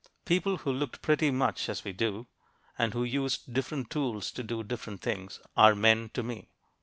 People 0.25 0.57
who 0.57 0.73
looked 0.73 1.03
pretty 1.03 1.29
much 1.29 1.69
as 1.69 1.83
we 1.83 1.93
do, 1.93 2.25
and 2.75 2.93
who 2.95 3.03
used 3.03 3.53
different 3.53 3.91
tools 3.91 4.31
to 4.31 4.41
do 4.41 4.63
different 4.63 4.99
things, 5.03 5.39
are 5.55 5.75
men 5.75 6.09
to 6.15 6.23
me. 6.23 6.49